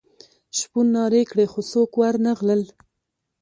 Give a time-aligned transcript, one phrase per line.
[0.57, 2.61] شپون نارې کړې خو څوک ور نه غلل.